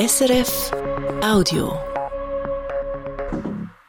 [0.00, 0.72] SRF
[1.22, 1.78] Audio.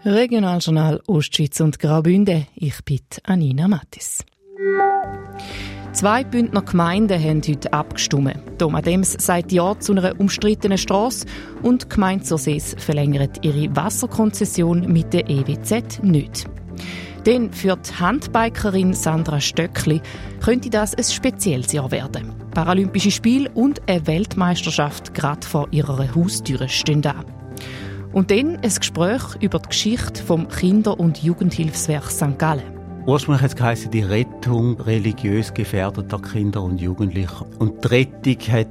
[0.04, 2.48] Regionaljournal Ostschweiz und Graubünden.
[2.54, 4.26] Ich bin Anina Mattis.
[5.94, 8.36] Zwei Bündner Gemeinden haben heute abgestimmt.
[8.58, 11.28] Thomas Dems sagt Ja zu einer umstrittenen Straße
[11.64, 16.43] und Gemeinde Sursees verlängert ihre Wasserkonzession mit der EWZ nicht.
[17.25, 20.02] Denn für die Handbikerin Sandra Stöckli
[20.43, 22.41] könnte das ein spezielles Jahr werden.
[22.52, 27.15] Paralympische Spiele und eine Weltmeisterschaft gerade vor ihrer Haustüre stehen da.
[28.14, 32.38] Und dann ein Gespräch über die Geschichte vom Kinder- und Jugendhilfswerk St.
[32.38, 32.81] Gallen.
[33.08, 37.47] Ursprünglich hat es geheißen, die Rettung religiös gefährdeter Kinder und Jugendlicher.
[37.58, 38.67] Und die Rettung hat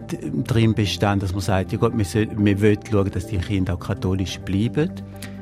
[0.47, 3.75] darin bestanden, dass man sagt, ja Gott, wir, soll, wir wollen schauen, dass die Kinder
[3.75, 4.93] auch katholisch bleiben.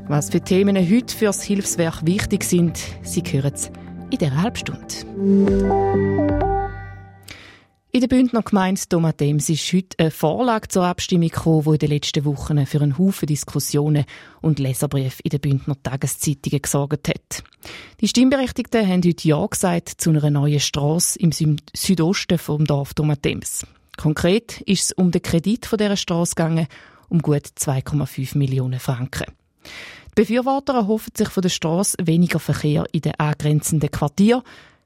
[0.08, 3.70] Was für Themen heute für das Hilfswerk wichtig sind, Sie hören es
[4.10, 4.86] in dieser Halbstunde.
[7.98, 11.90] In der Bündner Gemeinde Domatems ist heute eine Vorlage zur Abstimmung gekommen, die in den
[11.90, 14.04] letzten Wochen für einen Haufen Diskussionen
[14.40, 17.42] und Leserbriefe in den Bündner Tageszeitungen gesorgt hat.
[18.00, 21.32] Die Stimmberechtigten haben heute Ja gesagt zu einer neuen Straße im
[21.74, 23.66] Südosten vom Dorf Domatems.
[23.96, 26.68] Konkret ist es um den Kredit von dieser Straße gegangen,
[27.08, 29.26] um gut 2,5 Millionen Franken.
[30.10, 34.42] Die Befürworter erhoffen sich von der Straße weniger Verkehr in den angrenzenden Quartieren.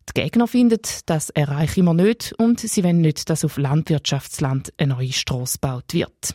[0.08, 4.95] Die Gegner finden, das erreichen wir nicht und sie wollen nicht, dass auf Landwirtschaftsland eine
[4.95, 6.34] neue Straße gebaut wird.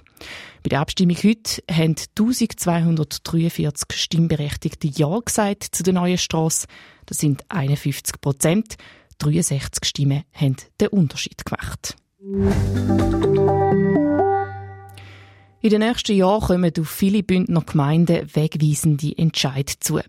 [0.63, 6.67] Bei der Abstimmung heute haben 1243 Stimmberechtigte Ja gesagt zu der neuen Straße.
[7.05, 8.75] Das sind 51 Prozent.
[9.19, 11.95] 63 Stimmen haben den Unterschied gemacht.
[15.67, 19.97] In den nächsten Jahren kommen auf viele Bündner Gemeinden wegweisende Entscheid zu.
[19.97, 20.05] Eine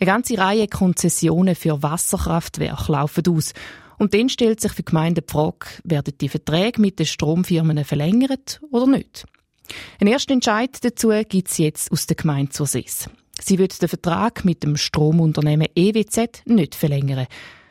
[0.00, 3.52] ganze Reihe Konzessionen für Wasserkraftwerke laufen aus.
[3.98, 7.84] Und dann stellt sich für die Gemeinden die Frage, werden die Verträge mit den Stromfirmen
[7.84, 9.26] verlängert oder nicht?
[10.00, 13.10] Ein ersten Entscheid dazu gibt es jetzt aus der Gemeinde zur SES.
[13.38, 17.26] Sie wird den Vertrag mit dem Stromunternehmen EWZ nicht verlängern.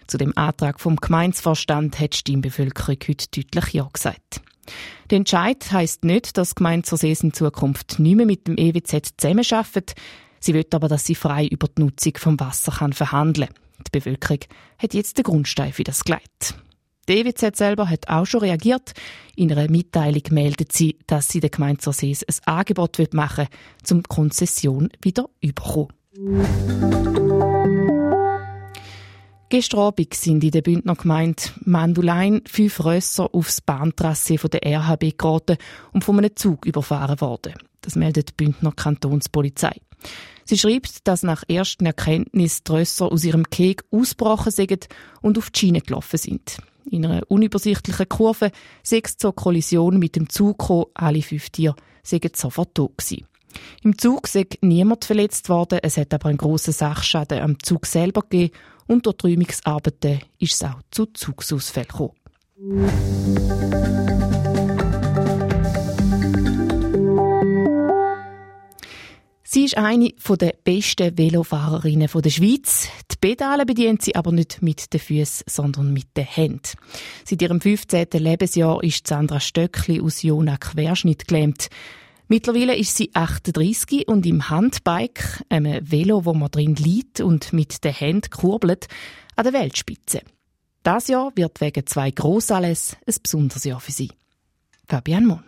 [0.05, 4.41] Zu dem Antrag vom Gemeinsvorstand hat die Stimmbevölkerung heute deutlich Ja gesagt.
[5.09, 9.13] Der Entscheid heisst nicht, dass die Gemeinde Sursees in Zukunft nicht mehr mit dem EWZ
[9.17, 9.95] zusammenarbeitet.
[10.39, 13.57] Sie will aber, dass sie frei über die Nutzung vom Wasser kann verhandeln kann.
[13.87, 14.39] Die Bevölkerung
[14.77, 16.55] hat jetzt den Grundstein für das gelegt.
[17.07, 18.93] Die EWZ selber hat auch schon reagiert.
[19.35, 24.03] In einer Mitteilung meldet sie, dass sie der Gemeinde Sursees ein Angebot machen will, um
[24.03, 25.93] die Konzession wieder überkommen.
[29.49, 35.57] Gestern Abend sind in der Bündner Gemeinde Mandulein fünf Rösser aufs Bahntrasse der RHB geraten
[35.93, 37.53] und von einem Zug überfahren worden.
[37.81, 39.79] Das meldet die Bündner Kantonspolizei.
[40.45, 44.87] Sie schreibt, dass nach ersten Erkenntnis die Rösser aus ihrem Keg ausgebrochen sind
[45.21, 46.57] und auf die Schiene gelaufen sind.
[46.89, 48.51] In einer unübersichtlichen Kurve
[48.81, 53.27] sechs zur Kollision mit dem Zug gekommen, alle fünf Tiere sind sofort tot gewesen.
[53.83, 58.21] Im Zug ist niemand verletzt worden, es hat aber einen grossen Sachschaden am Zug selber
[58.21, 58.51] gegeben
[58.87, 62.15] und durch die Räumungsarbeiten ist es auch zu Zugsausfällen gekommen.
[69.47, 72.89] Sie ist eine der besten Velofahrerinnen der Schweiz.
[73.09, 76.77] Die Pedale bedient sie aber nicht mit den Füßen, sondern mit den Händen.
[77.23, 78.07] Seit ihrem 15.
[78.15, 81.69] Lebensjahr ist Sandra Stöckli aus Jona Querschnitt gelähmt.
[82.27, 87.83] Mittlerweile ist sie 38 und im Handbike, einem Velo, wo man drin liegt und mit
[87.83, 88.87] den Händen kurbelt,
[89.35, 90.21] an der Weltspitze.
[90.81, 94.11] Das Jahr wird wegen zwei Grossanlässe ein besonderes Jahr für sie.
[94.87, 95.43] Fabian Mon.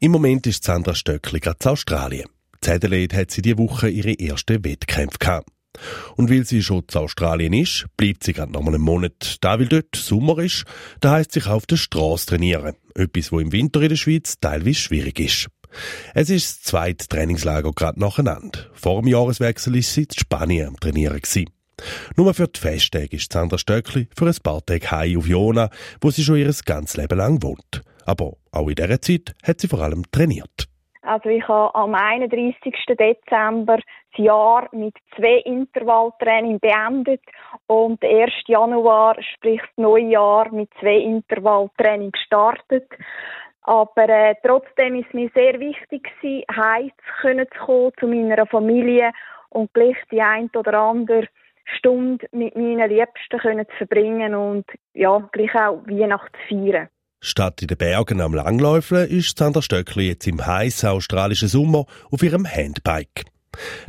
[0.00, 2.28] Im Moment ist Sandra Stöckli gerade in Australien.
[2.64, 5.48] In hat sie diese Woche ihre ersten Wettkämpfe gehabt.
[6.16, 9.36] Und weil sie schon zu Australien ist, bleibt sie gerade noch einen Monat.
[9.40, 10.64] Da weil dort Sommer ist,
[11.00, 12.74] da heisst sich auf der Straße trainieren.
[12.94, 15.48] Etwas, wo im Winter in der Schweiz teilweise schwierig ist.
[16.14, 18.60] Es ist das zweite Trainingslager gerade nacheinander.
[18.72, 21.50] Vor dem Jahreswechsel ist sie in Spanien am Trainieren gewesen.
[22.16, 25.68] Nur für die Festtage ist Sandra Stöckli für ein paar Tage heim auf Jona,
[26.00, 27.82] wo sie schon ihr ganzes Leben lang wohnt.
[28.06, 30.68] Aber auch in dieser Zeit hat sie vor allem trainiert.
[31.02, 32.74] Also ich habe am 31.
[32.98, 37.20] Dezember das Jahr mit zwei Intervalltraining beendet
[37.68, 38.32] und 1.
[38.48, 42.88] Januar, sprich das neue Jahr, mit zwei Intervalltraining gestartet.
[43.66, 49.10] Aber äh, trotzdem ist mir sehr wichtig heim zu kommen zu meiner Familie
[49.50, 51.26] und gleich die ein oder andere
[51.76, 56.88] Stunde mit meinen Liebsten können zu verbringen und ja, gleich auch Weihnachten zu feiern.
[57.20, 62.22] Statt in den Bergen am Langläufeln ist Sandra Stöckli jetzt im heißen australischen Sommer auf
[62.22, 63.24] ihrem Handbike.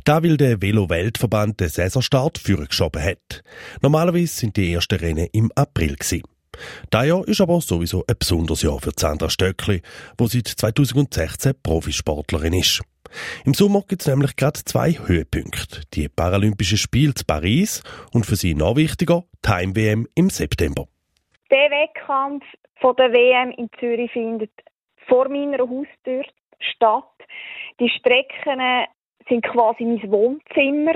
[0.06, 3.44] Da will der Velo-Weltverband den Saisonstart vorgeschoben hat.
[3.82, 6.24] Normalerweise sind die ersten Rennen im April gewesen.
[6.90, 9.82] Das Jahr ist aber sowieso ein besonderes Jahr für Sandra Stöckli,
[10.18, 12.82] wo seit 2016 Profisportlerin ist.
[13.46, 15.82] Im Sommer gibt es nämlich gerade zwei Höhepunkte.
[15.94, 17.84] Die Paralympischen Spiele in Paris
[18.14, 20.88] und für sie noch wichtiger, die Heim-WM im September.
[21.50, 22.44] Der Wettkampf
[22.82, 24.52] von der WM in Zürich findet
[25.08, 26.24] vor meiner Haustür
[26.60, 27.06] statt.
[27.80, 28.60] Die Strecken
[29.30, 30.96] sind quasi mein Wohnzimmer.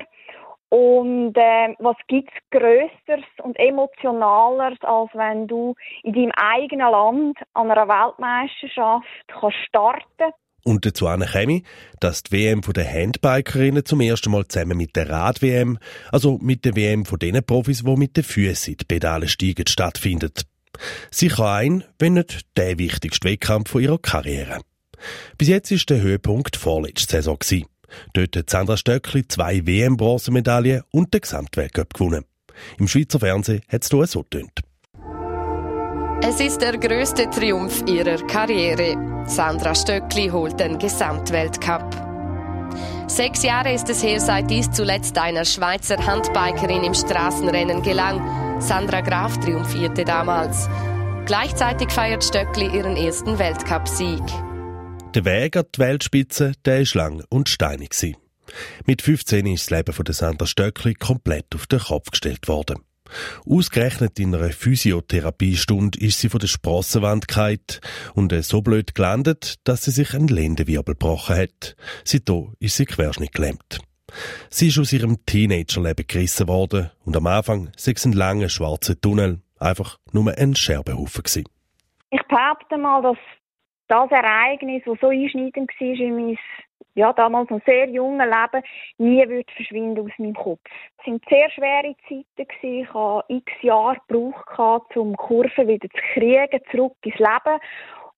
[0.71, 7.69] Und äh, was gibt's Größeres und Emotionaleres, als wenn du in deinem eigenen Land an
[7.69, 10.31] einer Weltmeisterschaft kannst starten
[10.63, 11.63] und dazu käme,
[11.99, 15.79] dass die WM der Handbikerinnen zum ersten Mal zusammen mit der Rad-WM,
[16.11, 20.43] also mit der WM von den Profis, die mit den Füßen die Pedale steigen, stattfindet.
[21.09, 24.61] Sicher ein, wenn nicht der wichtigste Wettkampf ihrer Karriere.
[25.37, 27.39] Bis jetzt ist der Höhepunkt vorletzte Saison.
[28.13, 32.25] Dort hat Sandra Stöckli zwei WM-Bronzemedaillen und den Gesamtweltcup gewonnen.
[32.77, 34.61] Im Schweizer Fernsehen hat es so getönt.
[36.23, 39.23] Es ist der größte Triumph ihrer Karriere.
[39.25, 41.83] Sandra Stöckli holt den Gesamtweltcup.
[43.07, 48.61] Sechs Jahre ist es her, seit dies zuletzt einer Schweizer Handbikerin im Straßenrennen gelang.
[48.61, 50.69] Sandra Graf triumphierte damals.
[51.25, 54.21] Gleichzeitig feiert Stöckli ihren ersten Weltcupsieg.
[55.13, 57.93] Der Weg an die Weltspitze, der ist lang und steinig.
[58.85, 62.79] Mit 15 ist das Leben von Sandra Stöckli komplett auf den Kopf gestellt worden.
[63.45, 67.59] Ausgerechnet in einer Physiotherapiestunde ist sie von der Sprossenwand gefallen
[68.13, 71.75] und so blöd gelandet, dass sie sich einen Lendenwirbel gebrochen hat.
[72.05, 73.79] Seitdem ist sie querschnittgelähmt.
[74.49, 78.99] Sie ist aus ihrem Teenagerleben gerissen worden und am Anfang sei es ein langer schwarzer
[78.99, 81.49] Tunnel, einfach nur ein Scherbenhaufen gewesen.
[82.11, 83.17] Ich behaupte mal, dass
[83.91, 86.37] das Ereignis, das so einschneidend war in mein
[86.93, 88.65] ja, damals noch sehr junge Leben,
[88.97, 90.59] nie wird verschwinden aus meinem Kopf.
[90.99, 92.49] Es waren sehr schwere Zeiten.
[92.61, 97.59] Ich habe x Jahre gebraucht, um Kurven wieder zu kriegen, zurück ins Leben.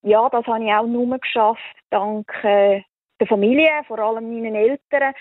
[0.01, 1.61] Ja, das habe ich auch nur geschafft,
[1.91, 2.81] dank äh,
[3.19, 5.13] der Familie, vor allem meinen Eltern.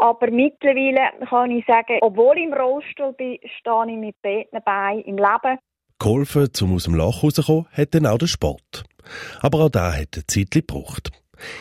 [0.00, 5.04] Aber mittlerweile kann ich sagen, obwohl ich im Rollstuhl bin, stehe ich mit beiden Beinen
[5.04, 5.58] im Leben.
[5.98, 8.84] Geholfen, um aus dem Loch rauszukommen, hat dann auch der Sport.
[9.40, 11.10] Aber auch da hat eine Zeit gebraucht.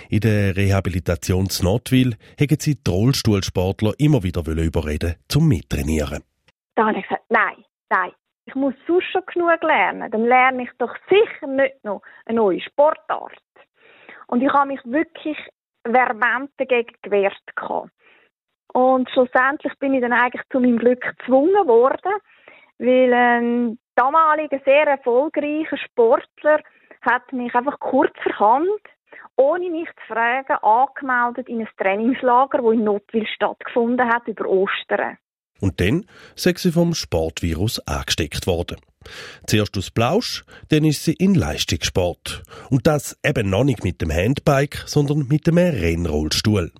[0.10, 6.24] In der Rehabilitation zu Notwil haben sie die Rollstuhlsportler immer wieder überreden zum Mittrainieren.
[6.75, 8.12] Da habe ich gesagt, nein, nein,
[8.45, 10.12] ich muss sonst schon genug lernen.
[10.12, 13.34] Dann lerne ich doch sicher nicht noch eine neue Sportart.
[14.28, 15.38] Und ich habe mich wirklich
[15.84, 17.36] vehement dagegen gewehrt.
[18.74, 22.13] Und schlussendlich bin ich dann eigentlich zu meinem Glück gezwungen worden,
[22.80, 26.60] weil ein damaliger sehr erfolgreicher Sportler
[27.06, 28.82] hat mich einfach kurzerhand
[29.36, 35.18] ohne mich zu fragen, angemeldet in ein Trainingslager, das in Notwil stattgefunden hat, über Ostern.
[35.60, 36.06] Und dann
[36.36, 38.78] sei sie vom Sportvirus angesteckt worden.
[39.48, 42.44] Zuerst aus Blausch, dann ist sie in Leistungssport.
[42.70, 46.72] Und das eben noch nicht mit dem Handbike, sondern mit dem Rennrollstuhl.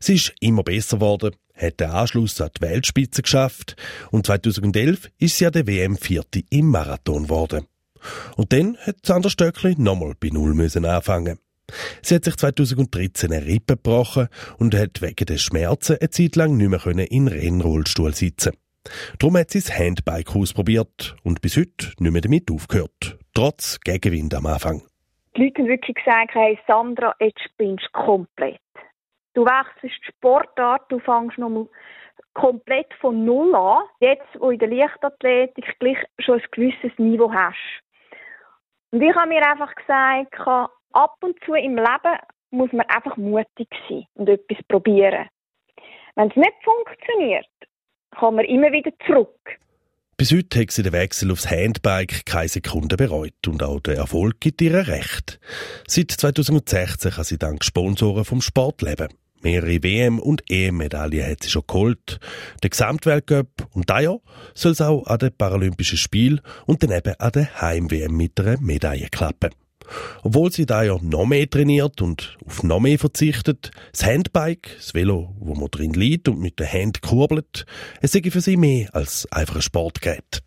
[0.00, 3.76] Sie ist immer besser geworden, hat den Anschluss an die Weltspitze geschafft
[4.10, 7.66] und 2011 ist sie an der WM Vierte im Marathon geworden.
[8.36, 11.38] Und dann hat Sandra Stöckli nochmal bei Null müssen anfangen.
[12.02, 16.56] Sie hat sich 2013 eine Rippe gebrochen und hat wegen der Schmerzen eine Zeit lang
[16.56, 18.52] nicht mehr in Rennrollstuhl sitzen.
[19.18, 23.18] Darum hat sie das Handbike ausprobiert und bis heute nicht mehr damit aufgehört.
[23.34, 24.82] Trotz Gegenwind am Anfang.
[25.36, 28.60] Die Leute haben wirklich gesagt, hey Sandra, jetzt spinnst du komplett.
[29.34, 31.66] Du wechselst die Sportart, du fängst nochmal
[32.32, 33.82] komplett von Null an.
[34.00, 37.56] Jetzt, wo in der Leichtathletik gleich schon ein gewisses Niveau hast.
[38.90, 40.34] Und ich habe mir einfach gesagt,
[40.92, 42.18] ab und zu im Leben
[42.50, 45.28] muss man einfach mutig sein und etwas probieren.
[46.14, 47.46] Wenn es nicht funktioniert,
[48.18, 49.58] kann man immer wieder zurück.
[50.16, 54.40] Bis heute hat sie den Wechsel aufs Handbike keine Sekunde bereut und auch der Erfolg
[54.40, 55.38] gibt ihr recht.
[55.86, 59.08] Seit 2016 kann sie dank Sponsoren vom Sport leben.
[59.42, 62.18] Mehrere WM- und EM-Medaillen hat sie schon geholt.
[62.62, 64.18] Der Gesamtweltcup und da Jahr
[64.54, 68.60] soll es auch an den Paralympischen Spielen und dann eben an der Heim-WM mit einer
[68.60, 69.50] Medaille klappen.
[70.22, 74.94] Obwohl sie da ja noch mehr trainiert und auf noch mehr verzichtet, das Handbike, das
[74.94, 77.66] Velo, wo man drin liegt und mit der Hand kurbelt,
[78.00, 80.42] es sei für sie mehr als einfach ein Sportgerät.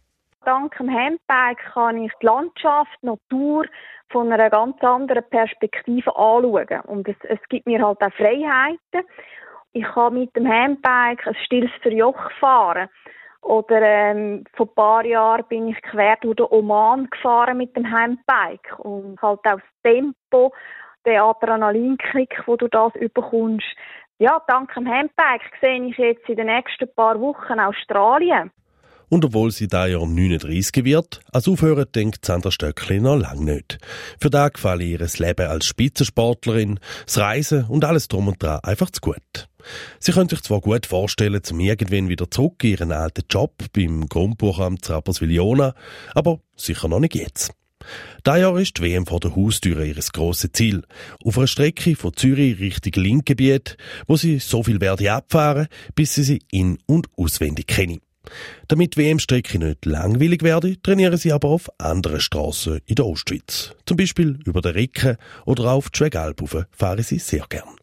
[0.46, 3.66] Dank dem Handbike kann ich die Landschaft, die Natur
[4.10, 6.82] von einer ganz anderen Perspektive anschauen.
[6.88, 9.08] Und es, es gibt mir halt auch Freiheiten.
[9.72, 12.90] Ich kann mit dem Handbike ein stilles Verjoch fahren.
[13.42, 17.90] Oder ähm, vor ein paar Jahren bin ich quer durch den Oman gefahren mit dem
[17.90, 20.54] Handbike und halt auch das Tempo,
[21.06, 23.68] der Adrenalinkick, wo du das überkommst.
[24.18, 28.52] Ja, dank dem Handbike sehe ich jetzt in den nächsten paar Wochen Australien.
[29.10, 33.80] Und obwohl sie da Jahr 39 wird, als aufhören denkt Sandra Stöckli noch lange nicht.
[34.20, 38.92] Für da gefällt ihr Leben als Spitzensportlerin, das Reisen und alles drum und dran einfach
[38.92, 39.50] zu gut.
[40.00, 44.08] Sie können sich zwar gut vorstellen, zum irgendwann wieder zurück in ihren alten Job beim
[44.08, 45.74] Grundbuchamt Rapperswil-Jona,
[46.14, 47.52] aber sicher noch nicht jetzt.
[48.24, 50.84] Da Jahr ist die WM vor der Haustüre ihres grossen Ziel.
[51.24, 56.24] Auf einer Strecke von Zürich Richtung Linkgebiet, wo sie so viel werde abfahren, bis sie
[56.24, 58.02] sie in- und auswendig kennen.
[58.68, 63.76] Damit WM-Strecke nicht langweilig werde, trainieren sie aber auf anderen Strassen in der Ostschweiz.
[63.86, 67.76] Zum Beispiel über den Ricken oder auf die Schwegalp fahren sie sehr gern.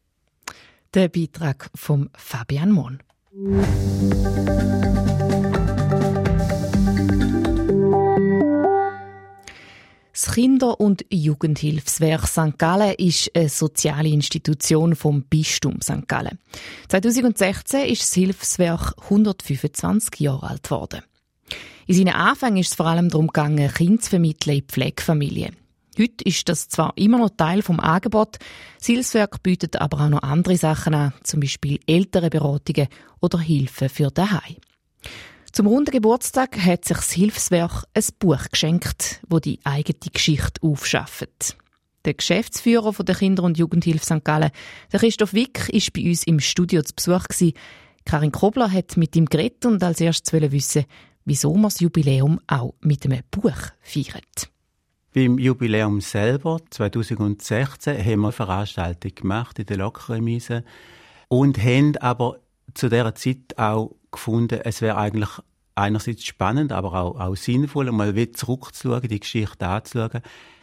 [0.94, 3.00] Der Beitrag von Fabian Mohn.
[10.36, 12.58] Kinder- und Jugendhilfswerk St.
[12.58, 16.06] Gallen ist eine soziale Institution vom Bistum St.
[16.06, 16.38] Gallen.
[16.90, 21.00] 2016 ist das Hilfswerk 125 Jahre alt geworden.
[21.86, 25.56] In seinen Anfängen ist es vor allem darum gegangen, Kinder zu vermitteln in Pflegefamilien.
[25.98, 28.36] Heute ist das zwar immer noch Teil vom Angebot,
[28.76, 32.88] das Hilfswerk bietet aber auch noch andere Sachen an, zum Beispiel ältere Beratungen
[33.22, 34.56] oder Hilfe für daheim.
[35.56, 41.56] Zum runden Geburtstag hat sich das Hilfswerk ein Buch geschenkt, wo die eigene Geschichte aufschafft.
[42.04, 44.22] Der Geschäftsführer der Kinder- und Jugendhilfe St.
[44.22, 44.50] Gallen,
[44.92, 47.54] der Christoph Wick, ist bei uns im Studio zu Besuch gewesen.
[48.04, 50.84] Karin Kobler hat mit ihm geredet und als erstes wissen,
[51.24, 54.50] wieso man das Jubiläum auch mit einem Buch feiert.
[55.14, 60.64] Beim Jubiläum selber, 2016, haben wir eine Veranstaltung gemacht in der Lokremise
[61.28, 62.40] und haben aber
[62.74, 65.30] zu dieser Zeit auch gefunden, es wäre eigentlich
[65.74, 70.22] einerseits spannend, aber auch, auch sinnvoll, mal wieder zurückzuschauen, die Geschichte anzuschauen.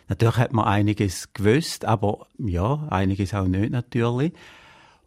[0.10, 4.34] Natürlich hat man einiges gewusst, aber ja, einiges auch nicht natürlich.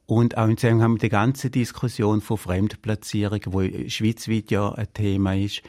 [0.06, 5.34] Und auch im Zusammenhang mit der ganzen Diskussion von Fremdplatzierung, wo schweizweit ja ein Thema
[5.34, 5.62] ist,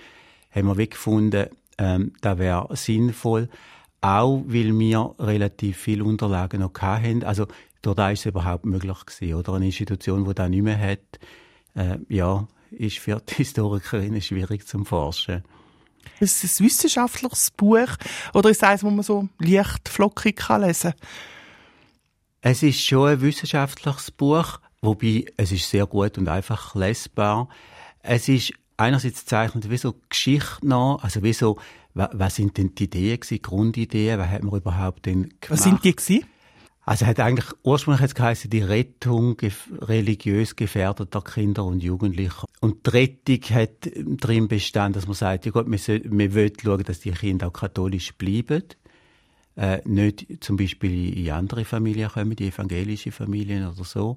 [0.52, 3.50] haben wir gefunden, ähm, das wäre sinnvoll.
[4.02, 7.24] Auch weil wir relativ viele Unterlagen noch hatten.
[7.24, 7.48] Also,
[7.82, 9.54] da ist es überhaupt möglich gewesen, oder?
[9.54, 11.20] Eine Institution, die das nicht mehr hat,
[11.76, 15.44] äh, ja, ist für die Historikerinnen schwierig zum Forschen.
[16.20, 17.98] Ist es ein wissenschaftliches Buch
[18.34, 21.10] oder ist es eines, das man so leicht flockig kann lesen kann?
[22.42, 27.50] Es ist schon ein wissenschaftliches Buch, wobei es ist sehr gut und einfach lesbar.
[28.02, 31.58] Es ist einerseits zeichnet wie so Geschichte nach, also wie so,
[31.94, 35.50] was sind denn die Ideen gewesen, Grundideen, was hat man überhaupt denn gemacht?
[35.50, 36.26] Was sind die gewesen?
[36.88, 39.36] Also hat eigentlich ursprünglich geheißen, die Rettung
[39.82, 42.48] religiös gefährdeter Kinder und Jugendlicher.
[42.62, 46.54] Und die Rettung hat drin bestanden, dass man sagt, ja Gott, wir, soll, wir wollen
[46.64, 48.64] schauen, dass die Kinder auch katholisch bleiben.
[49.58, 54.16] Äh, nicht zum Beispiel in andere Familien kommen, die evangelische Familien oder so.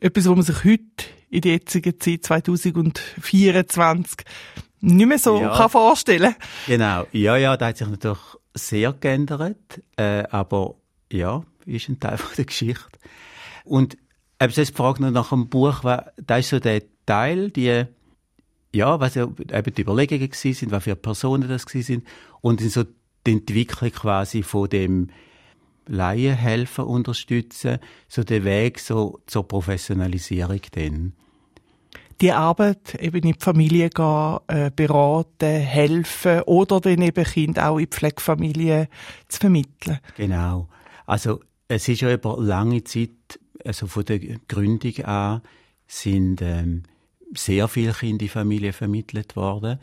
[0.00, 4.18] Etwas, was man sich heute in der jetzigen Zeit 2024
[4.82, 5.56] nicht mehr so ja.
[5.56, 6.36] kann vorstellen
[6.68, 8.20] Genau, ja, ja, da hat sich natürlich
[8.54, 10.76] sehr geändert, äh, aber
[11.10, 12.98] ja, ist ein Teil von der Geschichte.
[13.64, 13.96] Und
[14.40, 17.84] jetzt die Frage noch nach dem Buch, da ist so der Teil, die,
[18.74, 19.34] ja, was eben
[19.74, 22.06] die Überlegungen sind, was für Personen das sind,
[22.40, 22.84] und so
[23.26, 25.08] die Entwicklung quasi von dem
[25.88, 31.12] Laienhelfen unterstützen, so der Weg so zur Professionalisierung dann.
[32.20, 37.76] Die Arbeit eben in die Familie gehen, äh, beraten, helfen oder dann eben Kinder auch
[37.76, 38.88] in die Pflegefamilie
[39.28, 39.98] zu vermitteln.
[40.16, 40.68] Genau.
[41.04, 44.18] Also es ist ja über lange Zeit, also von der
[44.48, 45.42] Gründung an,
[45.86, 46.84] sind ähm,
[47.34, 49.78] sehr viele Kinder in Familien vermittelt worden.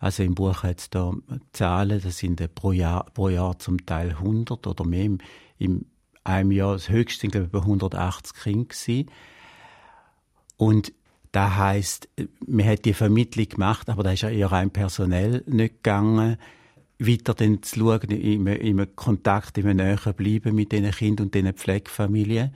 [0.00, 1.12] Also im Buch hat es da
[1.52, 5.10] Zahlen, das sind pro Jahr, pro Jahr zum Teil 100 oder mehr.
[5.58, 5.86] Im,
[6.24, 9.10] einem Jahr das höchste sind glaube ich 180 Kinder gewesen.
[10.56, 10.92] Und
[11.32, 12.08] da heißt,
[12.46, 16.38] man hat die Vermittlung gemacht, aber da ist ja eher rein personell nicht gegangen
[16.98, 21.52] weiter dann zu schauen, im, im Kontakt, im Nähen bleiben mit diesen Kindern und diesen
[21.52, 22.54] Pflegefamilien.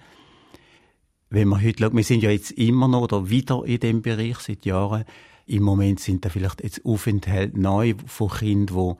[1.31, 4.39] Wenn man heute schaut, wir sind ja jetzt immer noch oder wieder in dem Bereich
[4.39, 5.05] seit Jahren.
[5.47, 8.97] Im Moment sind da vielleicht jetzt Aufenthalte neu von Kindern,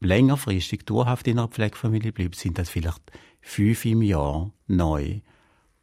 [0.00, 3.02] die längerfristig dauerhaft in einer Pflegefamilie bleiben, sind das vielleicht
[3.40, 5.20] fünf im Jahr neu.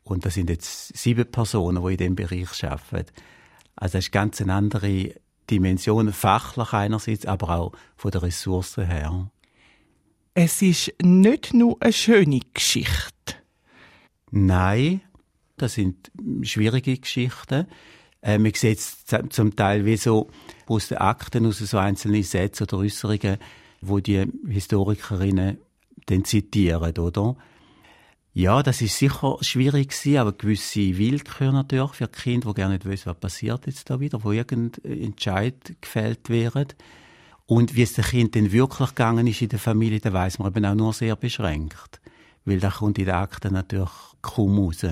[0.03, 3.11] Und das sind jetzt sieben Personen, die in dem Bereich arbeiten.
[3.75, 5.13] Also das ist ganz eine andere
[5.49, 9.29] Dimensionen, fachlich einerseits, aber auch von der Ressourcen her.
[10.33, 13.35] Es ist nicht nur eine schöne Geschichte.
[14.31, 15.01] Nein,
[15.57, 17.67] das sind schwierige Geschichten.
[18.21, 20.29] Äh, man sieht es zum Teil wie so
[20.65, 23.37] aus den Akten, aus so einzelne Sätze oder Äußerungen,
[23.81, 25.57] wo die Historikerinnen
[26.05, 27.35] dann zitieren, oder?
[28.35, 32.85] Ja, das ist sicher schwierig gewesen, aber gewisse Willkür natürlich für Kinder, die gerne nicht
[32.85, 36.75] wissen, was passiert jetzt da wieder, wo irgendein Entscheid gefällt wird.
[37.45, 40.47] Und wie es dem Kind denn wirklich gegangen ist in der Familie, da weiß man
[40.47, 42.01] eben auch nur sehr beschränkt.
[42.43, 43.91] Weil da kommt in den Akten natürlich
[44.23, 44.83] kaum raus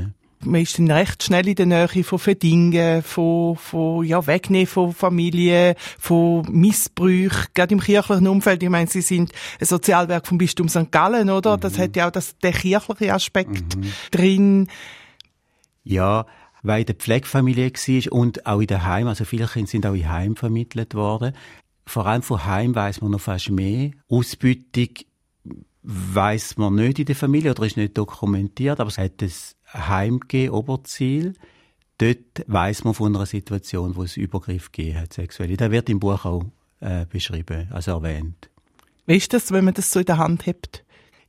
[0.43, 4.93] man ist dann recht schnell in der Nähe von Verdingen, von, von ja, Wegnehmen von
[4.93, 8.63] Familie, von Missbrüchen, gerade im kirchlichen Umfeld.
[8.63, 10.91] Ich meine, Sie sind ein Sozialwerk vom Bistum St.
[10.91, 11.57] Gallen, oder?
[11.57, 11.81] Das mhm.
[11.81, 13.91] hat ja auch das, der kirchliche Aspekt mhm.
[14.11, 14.67] drin.
[15.83, 16.25] Ja,
[16.63, 19.93] weil in der Pflegefamilie war und auch in der Heim, also viele Kinder sind auch
[19.93, 21.33] in Heim vermittelt worden.
[21.85, 23.91] Vor allem von Heim weiß man noch fast mehr.
[24.07, 24.89] Ausbeutung
[25.83, 30.51] weiß man nicht in der Familie oder ist nicht dokumentiert, aber es hat es Heimgehen
[30.51, 31.33] Oberziel.
[31.97, 35.57] Dort weiß man von einer Situation, wo es Übergriff gegeben hat, sexuelle.
[35.57, 36.43] Das wird im Buch auch
[36.79, 38.49] äh, beschrieben, also erwähnt.
[39.05, 40.83] Wie ist das, wenn man das so in der Hand hat?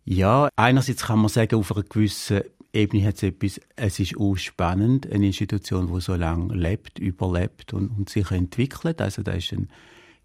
[0.04, 4.34] Ja, einerseits kann man sagen, auf einer gewissen Ebene hat es etwas, es ist auch
[4.36, 9.00] spannend, eine Institution, die so lange lebt, überlebt und, und sich entwickelt.
[9.00, 9.68] Also da ist ein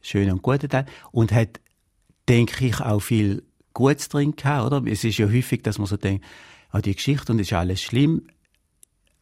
[0.02, 0.86] schöner und guter Teil.
[1.12, 1.60] Und hat,
[2.30, 3.44] denke ich, auch viel
[3.74, 4.90] Gutes drin gehabt, oder?
[4.90, 6.26] Es ist ja häufig, dass man so denkt,
[6.70, 8.28] an die Geschichte und ist alles schlimm.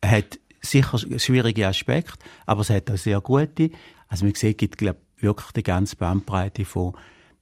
[0.03, 3.71] Hat sicher schwierige Aspekte, aber es hat auch sehr gute.
[4.07, 6.93] Also man sieht, gibt glaub, wirklich die ganze Bandbreite von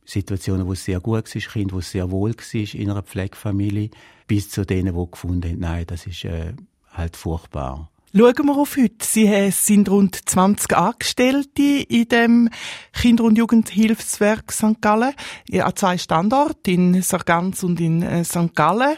[0.06, 3.90] Situationen, wo es sehr gut war, Kind, wo es sehr wohl war in einer Pflegefamilie,
[4.28, 6.54] bis zu denen, die gefunden haben, nein, das ist äh,
[6.92, 7.90] halt furchtbar.
[8.16, 9.04] Schauen wir auf heute.
[9.04, 12.50] Sie sind rund 20 Angestellte in dem
[12.92, 14.80] Kinder- und Jugendhilfswerk St.
[14.82, 15.16] Gallen.
[15.52, 18.54] An zwei Standorten, in Sargans und in äh, St.
[18.54, 18.98] Gallen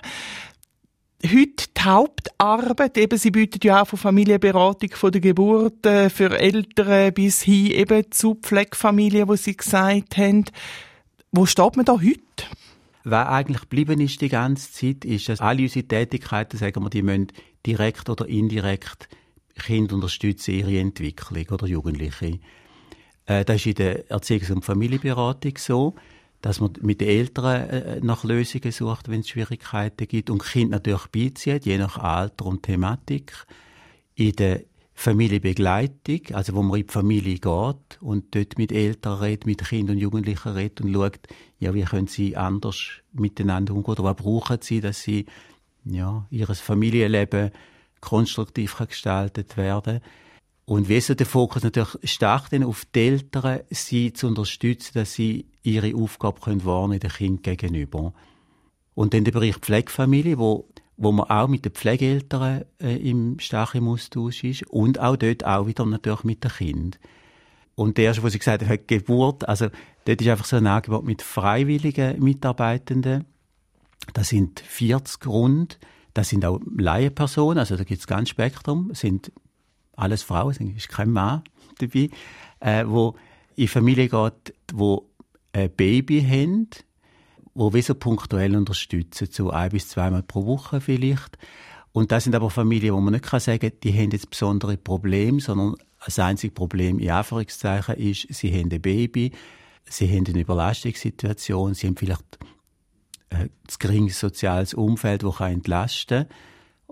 [1.23, 6.37] heute die Hauptarbeit, eben Sie bieten ja auch von Familienberatung von der Geburt äh, für
[6.37, 10.45] Eltern bis hin eben zu Pflegefamilien, wo Sie gesagt haben.
[11.31, 12.21] Wo steht man da heute?
[13.03, 17.03] Was eigentlich geblieben ist die ganze Zeit, ist, dass alle unsere Tätigkeiten, sagen wir, die
[17.03, 17.27] müssen
[17.65, 19.07] direkt oder indirekt
[19.55, 22.39] Kinder unterstützen, ihre Entwicklung oder Jugendliche.
[23.25, 25.95] Äh, das ist in der Erziehungs- und Familienberatung so
[26.45, 30.69] dass man mit den Eltern äh, nach Lösungen sucht, wenn es Schwierigkeiten gibt und Kind
[30.69, 33.47] natürlich beizieht, je nach Alter und Thematik.
[34.13, 34.61] In der
[34.93, 39.95] Familienbegleitung, also wo man in die Familie geht und dort mit Eltern redet, mit Kindern
[39.95, 41.19] und Jugendlichen redet und schaut,
[41.57, 42.77] ja, wie können sie anders
[43.11, 45.25] miteinander umgehen oder was brauchen sie, dass sie
[45.83, 47.49] ja, ihr Familienleben
[48.01, 50.09] konstruktiv gestaltet werden kann.
[50.65, 55.13] Und wie so der Fokus natürlich stark dann auf die Eltern, sie zu unterstützen, dass
[55.13, 58.13] sie ihre Aufgabe können wahrnehmen den Kind gegenüber.
[58.95, 63.87] Und dann der Bereich Pflegefamilie, wo, wo man auch mit den Pflegeeltern äh, im starken
[63.87, 66.99] Austausch ist und auch dort auch wieder natürlich mit dem Kind.
[67.75, 69.67] Und der erste, was ich gesagt habe, Geburt, also
[70.05, 73.25] dort ist einfach so ein Angebot mit freiwilligen Mitarbeitenden.
[74.13, 75.79] Das sind 40 rund.
[76.13, 78.87] Das sind auch Laienpersonen, also da gibt es ganz Spektrum.
[78.87, 79.33] Das sind
[79.95, 81.43] alles Frauen, es ist kein Mann
[81.79, 82.09] dabei,
[82.59, 83.15] äh, wo
[83.55, 85.09] in Familie geht, wo
[85.53, 86.69] ein Baby haben,
[87.53, 91.37] wo wir so punktuell unterstützen, so ein bis zweimal pro Woche vielleicht.
[91.93, 95.39] Und das sind aber Familien, wo man nicht sagen kann, die haben jetzt besondere Probleme,
[95.39, 99.31] sondern das einzige Problem in Anführungszeichen ist, sie haben ein Baby,
[99.85, 102.37] sie haben eine Überlastungssituation, sie haben vielleicht
[103.29, 106.37] ein geringes soziales Umfeld, das entlasten kann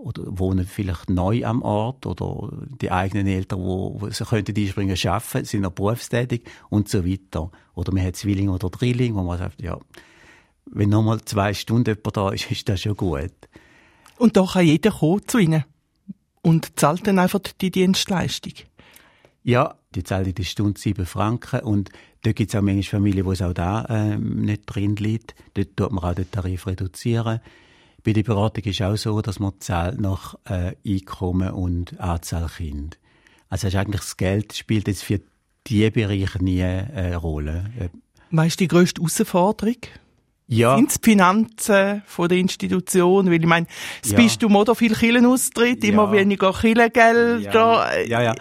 [0.03, 2.49] oder wohnen vielleicht neu am Ort oder
[2.81, 7.51] die eigenen Eltern, wo, wo sie könnten einspringen, arbeiten, sind noch berufstätig und so weiter.
[7.73, 9.79] Oder man hat Zwilling oder Drilling, wo man sagt, ja,
[10.65, 13.31] wenn noch mal zwei Stunden jemand da ist, ist das schon gut.
[14.17, 15.63] Und da kann jeder kommen zu ihnen
[16.41, 18.53] und zahlt dann einfach die Dienstleistung.
[19.43, 21.89] Ja, die zahlt die Stunde sieben Franken und
[22.23, 25.33] dort gibt es auch manchmal Familien, wo es auch da ähm, nicht drin liegt.
[25.53, 27.39] Dort tut man auch den Tarif reduzieren.
[28.03, 32.99] Bei der Beratung ist auch so, dass man zahlt nach äh, Einkommen und Anzahl Kind.
[33.49, 35.21] Also ist eigentlich das Geld spielt jetzt für
[35.67, 37.65] diese Bereiche nie eine Rolle.
[38.31, 39.77] Was ist die grösste Herausforderung?
[40.47, 40.75] Ja.
[40.75, 43.27] Sind es die Finanzen von der Institution?
[43.27, 43.67] Weil ich meine,
[44.01, 44.17] das ja.
[44.17, 47.53] bist du oder viel Kirchenaustritt, immer weniger Kirchengeld.
[47.53, 48.21] Ja, ja.
[48.21, 48.35] ja.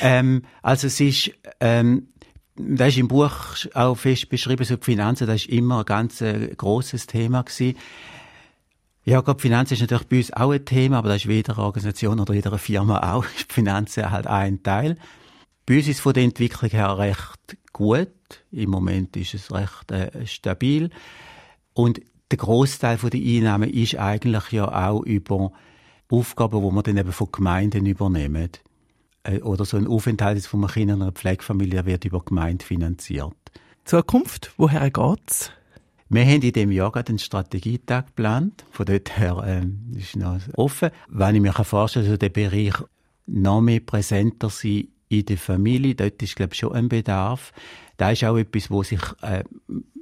[0.00, 2.08] Ähm, also es ist, ähm,
[2.56, 3.32] das ist im Buch
[3.74, 7.76] auch fest beschrieben, so die Finanzen, das ist immer ein ganz äh, grosses Thema gewesen.
[9.04, 12.20] Ja, gerade Finanzen ist natürlich bei uns auch ein Thema, aber das ist jeder Organisation
[12.20, 13.24] oder jeder Firma auch.
[13.24, 14.96] Ist Finanzen halt ein Teil.
[15.66, 18.08] Bei uns ist von der Entwicklung her recht gut.
[18.52, 20.90] Im Moment ist es recht äh, stabil.
[21.74, 25.52] Und der Großteil der Einnahmen ist eigentlich ja auch über
[26.08, 28.50] Aufgaben, die wir dann eben von Gemeinden übernehmen.
[29.24, 33.34] Äh, oder so ein Aufenthalt von einem Kind in einer Pflegefamilie wird über Gemeinde finanziert.
[33.84, 35.50] Zukunft, woher geht's?
[36.12, 38.66] Wir haben in diesem Jahr gerade einen Strategietag geplant.
[38.70, 40.90] Von dort her ähm, ist noch offen.
[41.08, 42.74] Wenn ich mir vorstellen kann, also der Bereich
[43.24, 47.54] noch mehr präsenter sein in der Familie, dort ist, glaube ich, schon ein Bedarf.
[47.96, 49.42] Da ist auch etwas, was sich äh,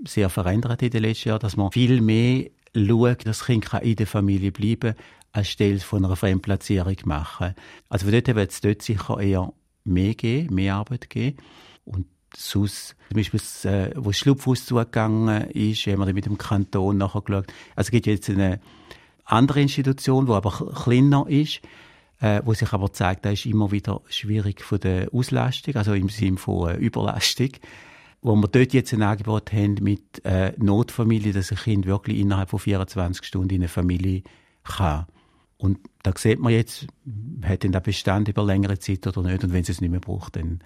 [0.04, 3.94] sehr verändert in den letzten Jahren, dass man viel mehr schaut, dass das Kind in
[3.94, 7.54] der Familie bleiben kann, anstelle von einer Fremdplatzierung machen.
[7.88, 9.52] Also von dort her wird es dort sicher eher
[9.84, 11.36] mehr geben, mehr Arbeit geben.
[11.84, 13.40] Und sonst, zum Beispiel,
[13.70, 17.46] äh, wo das Schlupfhaus zugegangen ist, haben wir mit dem Kanton nachher geschaut.
[17.74, 18.60] Also es gibt jetzt eine
[19.24, 20.50] andere Institution, die aber
[20.84, 21.60] kleiner ist,
[22.20, 26.08] äh, wo sich aber zeigt, da ist immer wieder schwierig von der Auslastung, also im
[26.08, 27.50] Sinne von äh, Überlastung.
[28.22, 32.50] Wo wir dort jetzt ein Angebot haben mit äh, Notfamilie, dass ein Kind wirklich innerhalb
[32.50, 34.22] von 24 Stunden in eine Familie
[34.62, 35.06] kann.
[35.56, 36.86] Und da sieht man jetzt,
[37.42, 39.42] hat denn der Bestand über längere Zeit oder nicht.
[39.42, 40.60] Und wenn es es nicht mehr braucht, dann,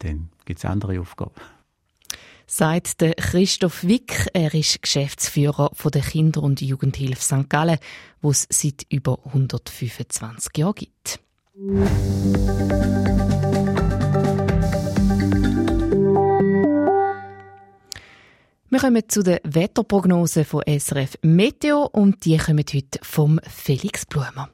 [0.00, 1.34] dann gibt es andere Aufgaben
[2.46, 4.28] sagt der Christoph Wick.
[4.32, 7.48] Er ist Geschäftsführer von der Kinder- und Jugendhilfe St.
[7.48, 7.78] Gallen,
[8.20, 11.20] wo es seit über 125 Jahren gibt.
[18.70, 24.50] Wir kommen zu den Wetterprognosen von SRF Meteo und die kommen heute vom Felix Blumer.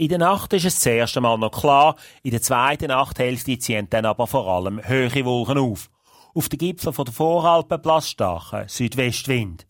[0.00, 3.88] In der Nacht ist es das erste Mal noch klar, in der zweiten Nachthälfte ziehen
[3.90, 5.90] dann aber vor allem höhere Wolken auf.
[6.36, 9.66] Auf den Gipfeln der Voralpen starker Südwestwind.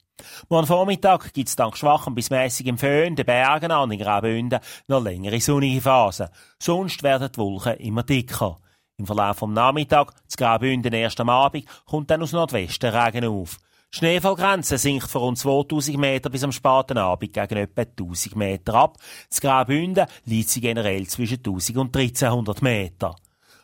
[0.50, 5.02] Morgen Vormittag gibt es dank schwachem bis mäßigem Föhn den Bergen an den Graubünden noch
[5.02, 6.28] längere sonnige Phasen.
[6.58, 8.58] Sonst werden die Wolken immer dicker.
[8.98, 13.56] Im Verlauf des Nachmittags, zu Graubünden erst am Abend, kommt dann aus Nordwesten Regen auf.
[13.90, 18.98] Schneefallgrenze sinkt von rund 2000 Meter bis am späten Abend gegen etwa 1000 Meter ab.
[19.31, 23.16] Das Graubünden liegt sie generell zwischen 1000 und 1300 Meter.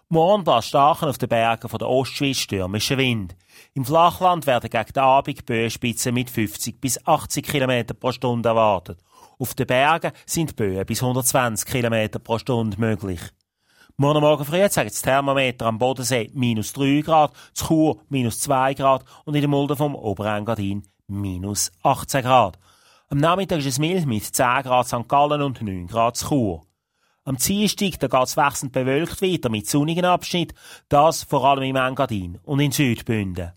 [0.09, 3.37] Morgen bläst starken auf den Bergen von der Ostschweiz stürmischer Wind.
[3.75, 9.01] Im Flachland werden gegen den Abend Böenspitzen mit 50 bis 80 km pro Stunde erwartet.
[9.39, 13.21] Auf den Bergen sind Böen bis 120 km pro Stunde möglich.
[13.97, 18.75] Morgen Morgen früh zeigt das Thermometer am Bodensee minus 3 Grad, zu Chur minus 2
[18.75, 22.59] Grad und in der Mulde vom Oberengadin minus 18 Grad.
[23.09, 25.07] Am Nachmittag ist es mild mit 10 Grad St.
[25.07, 26.67] Gallen und 9 Grad zu Chur.
[27.25, 30.55] Am Dienstag, da geht's wechselnd bewölkt weiter mit sonnigen Abschnitt,
[30.89, 33.53] das vor allem im Engadin und in Südbünden.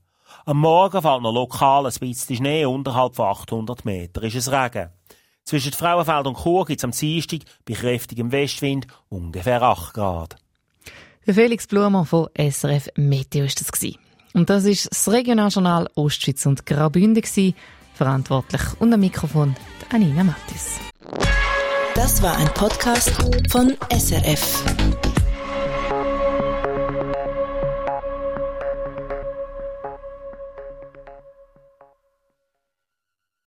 [0.45, 4.91] Am Morgen fällt noch lokal ein bisschen Schnee, unterhalb von 800 Meter ist es Regen.
[5.47, 10.35] Zwischen Frauenfeld und Chur gibt es am Dienstag bei kräftigem Westwind ungefähr 8 Grad.
[11.25, 13.97] Der Felix Blumer von SRF Meteo ist das gewesen.
[14.33, 17.55] Und das ist das Regionaljournal Ostschweiz und Graubünden gewesen.
[17.93, 19.55] Verantwortlich und am Mikrofon
[19.89, 20.81] Anina Mattis.
[21.95, 23.11] Das war ein Podcast
[23.49, 24.65] von SRF.